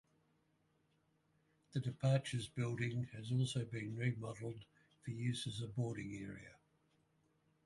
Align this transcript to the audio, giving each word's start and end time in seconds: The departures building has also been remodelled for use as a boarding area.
The 1.73 1.79
departures 1.79 2.47
building 2.47 3.07
has 3.13 3.31
also 3.31 3.65
been 3.65 3.95
remodelled 3.95 4.65
for 5.05 5.11
use 5.11 5.45
as 5.45 5.61
a 5.61 5.67
boarding 5.67 6.15
area. 6.27 6.55